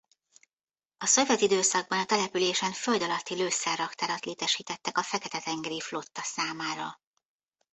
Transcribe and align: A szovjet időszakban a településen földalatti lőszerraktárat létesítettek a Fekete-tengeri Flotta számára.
A 0.97 1.05
szovjet 1.05 1.41
időszakban 1.41 1.99
a 1.99 2.05
településen 2.05 2.71
földalatti 2.71 3.35
lőszerraktárat 3.35 4.25
létesítettek 4.25 4.97
a 4.97 5.03
Fekete-tengeri 5.03 5.81
Flotta 5.81 6.21
számára. 6.23 6.99